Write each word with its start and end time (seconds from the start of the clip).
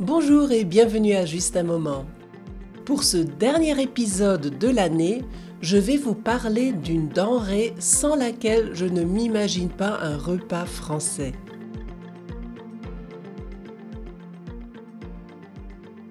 Bonjour 0.00 0.52
et 0.52 0.64
bienvenue 0.64 1.14
à 1.14 1.24
Juste 1.24 1.56
un 1.56 1.62
moment. 1.62 2.04
Pour 2.84 3.04
ce 3.04 3.16
dernier 3.16 3.80
épisode 3.80 4.58
de 4.58 4.68
l'année, 4.68 5.22
je 5.62 5.78
vais 5.78 5.96
vous 5.96 6.14
parler 6.14 6.72
d'une 6.72 7.08
denrée 7.08 7.72
sans 7.78 8.14
laquelle 8.14 8.74
je 8.74 8.84
ne 8.84 9.02
m'imagine 9.02 9.70
pas 9.70 9.98
un 10.02 10.18
repas 10.18 10.66
français. 10.66 11.32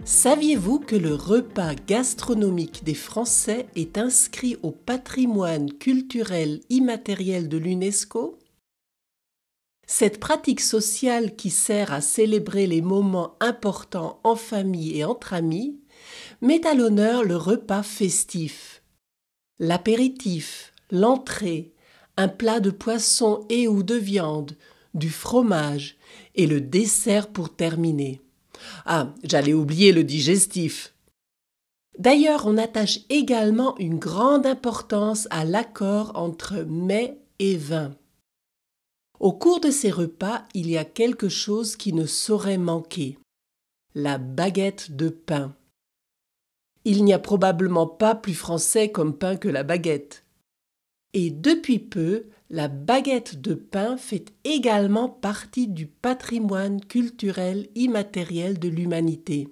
Saviez-vous 0.06 0.80
que 0.80 0.98
le 0.98 1.16
repas 1.16 1.76
gastronomique 1.76 2.84
des 2.84 2.94
Français 2.94 3.68
est 3.78 3.98
inscrit 3.98 4.58
au 4.62 4.72
patrimoine 4.72 5.72
culturel 5.72 6.60
immatériel 6.70 7.48
de 7.48 7.58
l'UNESCO? 7.58 8.38
Cette 9.88 10.20
pratique 10.20 10.60
sociale 10.60 11.38
qui 11.38 11.50
sert 11.50 11.94
à 11.94 12.02
célébrer 12.02 12.68
les 12.68 12.82
moments 12.82 13.38
importants 13.40 14.20
en 14.26 14.36
famille 14.36 14.98
et 14.98 15.05
entre 15.05 15.34
amis 15.34 15.80
met 16.41 16.68
à 16.68 16.74
l'honneur 16.74 17.24
le 17.24 17.38
repas 17.38 17.84
festif. 17.84 18.84
L'apéritif, 19.58 20.74
l'entrée, 20.91 21.72
un 22.18 22.27
plat 22.27 22.60
de 22.60 22.72
poisson 22.72 23.46
et 23.49 23.70
ou 23.70 23.84
de 23.84 23.96
viande, 23.96 24.58
du 24.94 25.10
fromage 25.10 25.96
et 26.35 26.46
le 26.46 26.60
dessert 26.60 27.32
pour 27.32 27.55
terminer. 27.55 28.23
Ah, 28.85 29.13
j'allais 29.23 29.53
oublier 29.53 29.91
le 29.91 30.03
digestif. 30.03 30.94
D'ailleurs, 31.99 32.45
on 32.48 32.58
attache 32.58 32.99
également 33.09 33.77
une 33.77 33.99
grande 33.99 34.45
importance 34.45 35.27
à 35.30 35.45
l'accord 35.45 36.12
entre 36.16 36.63
mets 36.63 37.20
et 37.40 37.55
vin. 37.55 37.95
Au 39.20 39.32
cours 39.32 39.60
de 39.60 39.70
ces 39.70 39.91
repas, 39.91 40.46
il 40.54 40.70
y 40.70 40.77
a 40.77 40.85
quelque 40.85 41.29
chose 41.29 41.76
qui 41.76 41.93
ne 41.93 42.05
saurait 42.05 42.57
manquer. 42.57 43.18
La 43.96 44.18
baguette 44.18 44.95
de 44.95 45.10
pain. 45.10 45.55
Il 46.84 47.05
n'y 47.05 47.13
a 47.13 47.20
probablement 47.20 47.88
pas 47.88 48.16
plus 48.16 48.34
français 48.34 48.91
comme 48.91 49.18
pain 49.18 49.38
que 49.38 49.48
la 49.48 49.63
baguette. 49.63 50.23
Et 51.14 51.30
depuis 51.30 51.80
peu, 51.80 52.26
la 52.50 52.68
baguette 52.68 53.42
de 53.42 53.54
pain 53.54 53.98
fait 53.98 54.34
également 54.44 55.10
partie 55.10 55.68
du 55.68 55.88
patrimoine 55.88 56.82
culturel 56.82 57.70
immatériel 57.76 58.60
de 58.60 58.68
l'humanité. 58.68 59.48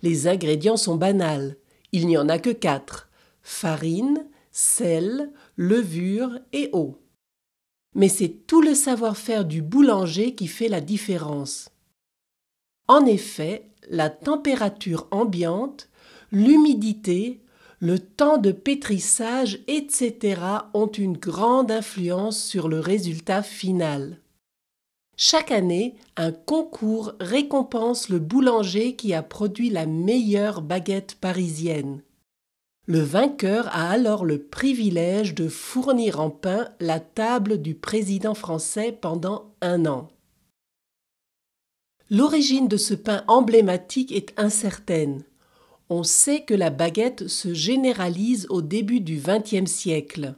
Les 0.00 0.26
ingrédients 0.26 0.76
sont 0.76 0.96
banals. 0.96 1.56
Il 1.92 2.06
n'y 2.06 2.16
en 2.16 2.28
a 2.28 2.38
que 2.38 2.50
quatre 2.50 3.10
farine, 3.42 4.24
sel, 4.52 5.32
levure 5.56 6.38
et 6.52 6.70
eau 6.72 7.02
mais 7.94 8.08
c'est 8.08 8.46
tout 8.46 8.62
le 8.62 8.74
savoir-faire 8.74 9.44
du 9.44 9.62
boulanger 9.62 10.34
qui 10.34 10.46
fait 10.46 10.68
la 10.68 10.80
différence. 10.80 11.70
En 12.88 13.04
effet, 13.06 13.70
la 13.88 14.10
température 14.10 15.08
ambiante, 15.10 15.88
l'humidité, 16.30 17.41
le 17.82 17.98
temps 17.98 18.38
de 18.38 18.52
pétrissage, 18.52 19.58
etc. 19.66 20.40
ont 20.72 20.86
une 20.86 21.16
grande 21.16 21.72
influence 21.72 22.40
sur 22.40 22.68
le 22.68 22.78
résultat 22.78 23.42
final. 23.42 24.20
Chaque 25.16 25.50
année, 25.50 25.96
un 26.16 26.30
concours 26.30 27.14
récompense 27.18 28.08
le 28.08 28.20
boulanger 28.20 28.94
qui 28.94 29.12
a 29.14 29.24
produit 29.24 29.68
la 29.68 29.86
meilleure 29.86 30.62
baguette 30.62 31.16
parisienne. 31.16 32.02
Le 32.86 33.00
vainqueur 33.00 33.66
a 33.72 33.90
alors 33.90 34.24
le 34.24 34.40
privilège 34.40 35.34
de 35.34 35.48
fournir 35.48 36.20
en 36.20 36.30
pain 36.30 36.68
la 36.78 37.00
table 37.00 37.60
du 37.60 37.74
président 37.74 38.34
français 38.34 38.92
pendant 38.92 39.56
un 39.60 39.86
an. 39.86 40.08
L'origine 42.10 42.68
de 42.68 42.76
ce 42.76 42.94
pain 42.94 43.24
emblématique 43.26 44.12
est 44.12 44.38
incertaine. 44.38 45.24
On 45.94 46.04
sait 46.04 46.40
que 46.40 46.54
la 46.54 46.70
baguette 46.70 47.28
se 47.28 47.52
généralise 47.52 48.46
au 48.48 48.62
début 48.62 49.00
du 49.00 49.20
XXe 49.22 49.70
siècle. 49.70 50.36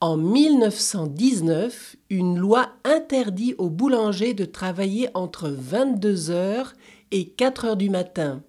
En 0.00 0.16
1919, 0.16 1.96
une 2.08 2.38
loi 2.38 2.70
interdit 2.82 3.54
aux 3.58 3.68
boulangers 3.68 4.32
de 4.32 4.46
travailler 4.46 5.10
entre 5.12 5.50
22 5.50 6.30
heures 6.30 6.72
et 7.10 7.28
4 7.28 7.66
heures 7.66 7.76
du 7.76 7.90
matin. 7.90 8.42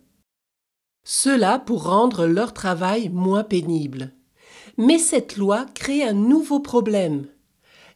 Cela 1.03 1.59
pour 1.59 1.83
rendre 1.83 2.27
leur 2.27 2.53
travail 2.53 3.09
moins 3.09 3.43
pénible. 3.43 4.13
Mais 4.77 4.99
cette 4.99 5.35
loi 5.35 5.65
crée 5.73 6.01
un 6.01 6.13
nouveau 6.13 6.61
problème. 6.61 7.27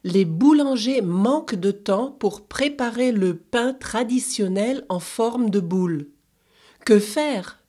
Les 0.04 0.26
boulangers 0.26 1.00
manquent 1.00 1.54
de 1.54 1.70
temps 1.70 2.10
pour 2.10 2.46
préparer 2.46 3.12
le 3.12 3.34
pain 3.38 3.72
traditionnel 3.72 4.84
en 4.90 5.00
forme 5.00 5.48
de 5.48 5.60
boule. 5.60 6.10
Que 6.84 6.98
faire? 6.98 7.59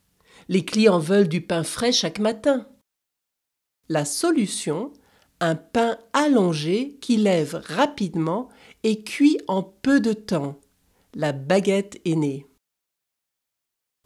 Les 0.51 0.65
clients 0.65 0.99
veulent 0.99 1.29
du 1.29 1.39
pain 1.39 1.63
frais 1.63 1.93
chaque 1.93 2.19
matin. 2.19 2.67
La 3.87 4.03
solution 4.03 4.91
un 5.39 5.55
pain 5.55 5.97
allongé 6.11 6.97
qui 6.99 7.15
lève 7.15 7.61
rapidement 7.65 8.49
et 8.83 9.01
cuit 9.01 9.39
en 9.47 9.63
peu 9.63 10.01
de 10.01 10.11
temps. 10.11 10.59
La 11.15 11.31
baguette 11.31 12.01
est 12.03 12.15
née. 12.15 12.45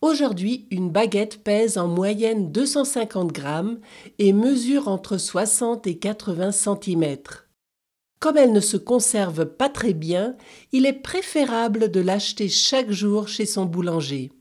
Aujourd'hui, 0.03 0.67
une 0.69 0.91
baguette 0.91 1.43
pèse 1.43 1.79
en 1.79 1.87
moyenne 1.87 2.51
250 2.51 3.31
grammes 3.31 3.79
et 4.19 4.31
mesure 4.31 4.87
entre 4.87 5.17
60 5.17 5.87
et 5.87 5.97
80 5.97 6.51
cm. 6.51 7.17
Comme 8.19 8.37
elle 8.37 8.53
ne 8.53 8.59
se 8.59 8.77
conserve 8.77 9.47
pas 9.47 9.69
très 9.69 9.95
bien, 9.95 10.37
il 10.71 10.85
est 10.85 10.93
préférable 10.93 11.89
de 11.89 12.01
l'acheter 12.01 12.49
chaque 12.49 12.91
jour 12.91 13.29
chez 13.29 13.47
son 13.47 13.65
boulanger. 13.65 14.31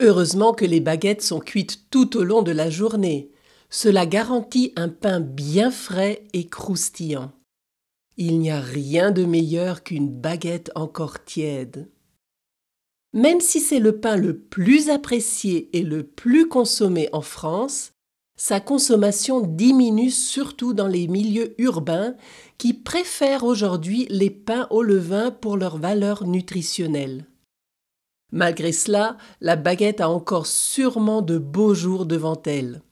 Heureusement 0.00 0.52
que 0.52 0.64
les 0.64 0.80
baguettes 0.80 1.22
sont 1.22 1.40
cuites 1.40 1.88
tout 1.90 2.16
au 2.16 2.24
long 2.24 2.42
de 2.42 2.52
la 2.52 2.68
journée. 2.68 3.30
Cela 3.70 4.06
garantit 4.06 4.72
un 4.76 4.88
pain 4.88 5.20
bien 5.20 5.70
frais 5.70 6.24
et 6.32 6.46
croustillant. 6.46 7.32
Il 8.16 8.38
n'y 8.38 8.50
a 8.50 8.60
rien 8.60 9.10
de 9.10 9.24
meilleur 9.24 9.82
qu'une 9.82 10.08
baguette 10.08 10.70
encore 10.74 11.24
tiède. 11.24 11.88
Même 13.12 13.40
si 13.40 13.60
c'est 13.60 13.78
le 13.78 14.00
pain 14.00 14.16
le 14.16 14.36
plus 14.38 14.90
apprécié 14.90 15.70
et 15.76 15.82
le 15.82 16.04
plus 16.04 16.48
consommé 16.48 17.08
en 17.12 17.22
France, 17.22 17.92
sa 18.36 18.58
consommation 18.58 19.40
diminue 19.40 20.10
surtout 20.10 20.74
dans 20.74 20.88
les 20.88 21.06
milieux 21.06 21.54
urbains 21.58 22.16
qui 22.58 22.74
préfèrent 22.74 23.44
aujourd'hui 23.44 24.06
les 24.10 24.30
pains 24.30 24.66
au 24.70 24.82
levain 24.82 25.30
pour 25.30 25.56
leur 25.56 25.78
valeur 25.78 26.26
nutritionnelle. 26.26 27.26
Malgré 28.34 28.72
cela, 28.72 29.16
la 29.40 29.54
baguette 29.54 30.00
a 30.00 30.10
encore 30.10 30.48
sûrement 30.48 31.22
de 31.22 31.38
beaux 31.38 31.72
jours 31.72 32.04
devant 32.04 32.42
elle. 32.46 32.82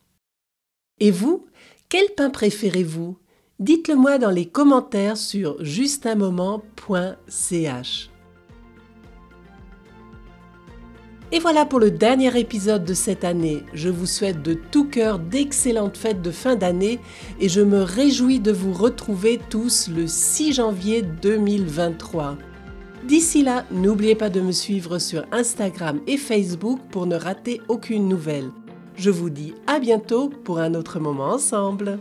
Et 1.00 1.10
vous, 1.10 1.46
quel 1.88 2.06
pain 2.16 2.30
préférez-vous? 2.30 3.18
Dites-le 3.58 3.96
moi 3.96 4.18
dans 4.18 4.30
les 4.30 4.46
commentaires 4.46 5.16
sur 5.16 5.56
justunmoment.ch. 5.64 8.10
Et 11.32 11.40
voilà 11.40 11.66
pour 11.66 11.80
le 11.80 11.90
dernier 11.90 12.38
épisode 12.38 12.84
de 12.84 12.94
cette 12.94 13.24
année. 13.24 13.64
Je 13.74 13.88
vous 13.88 14.06
souhaite 14.06 14.42
de 14.42 14.54
tout 14.54 14.84
cœur 14.84 15.18
d'excellentes 15.18 15.96
fêtes 15.96 16.22
de 16.22 16.30
fin 16.30 16.54
d'année 16.54 17.00
et 17.40 17.48
je 17.48 17.62
me 17.62 17.82
réjouis 17.82 18.38
de 18.38 18.52
vous 18.52 18.72
retrouver 18.72 19.40
tous 19.50 19.88
le 19.88 20.06
6 20.06 20.52
janvier 20.52 21.02
2023. 21.02 22.38
D'ici 23.04 23.42
là, 23.42 23.64
n'oubliez 23.72 24.14
pas 24.14 24.30
de 24.30 24.40
me 24.40 24.52
suivre 24.52 24.98
sur 24.98 25.24
Instagram 25.32 26.00
et 26.06 26.16
Facebook 26.16 26.78
pour 26.90 27.06
ne 27.06 27.16
rater 27.16 27.60
aucune 27.68 28.08
nouvelle. 28.08 28.50
Je 28.94 29.10
vous 29.10 29.28
dis 29.28 29.54
à 29.66 29.80
bientôt 29.80 30.28
pour 30.28 30.60
un 30.60 30.74
autre 30.74 31.00
moment 31.00 31.30
ensemble. 31.32 31.98